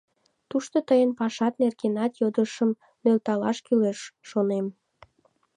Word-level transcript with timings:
Тушто 0.49 0.77
тыйын 0.87 1.11
пашат 1.19 1.53
нергенат 1.61 2.13
йодышым 2.21 2.71
нӧлталаш 3.03 3.57
кӱлеш, 3.65 3.99
шонем. 4.29 4.65